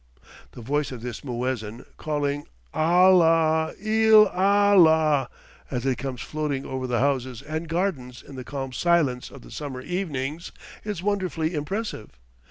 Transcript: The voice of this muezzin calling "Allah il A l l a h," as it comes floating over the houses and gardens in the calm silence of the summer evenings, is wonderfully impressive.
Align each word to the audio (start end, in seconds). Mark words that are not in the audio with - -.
The 0.53 0.63
voice 0.63 0.91
of 0.91 1.03
this 1.03 1.23
muezzin 1.23 1.85
calling 1.97 2.47
"Allah 2.73 3.71
il 3.79 4.25
A 4.29 4.71
l 4.71 4.87
l 4.87 4.87
a 4.87 5.23
h," 5.29 5.29
as 5.69 5.85
it 5.85 5.99
comes 5.99 6.21
floating 6.21 6.65
over 6.65 6.87
the 6.87 6.97
houses 7.01 7.43
and 7.43 7.69
gardens 7.69 8.23
in 8.23 8.33
the 8.33 8.43
calm 8.43 8.73
silence 8.73 9.29
of 9.29 9.43
the 9.43 9.51
summer 9.51 9.81
evenings, 9.81 10.51
is 10.83 11.03
wonderfully 11.03 11.53
impressive. 11.53 12.17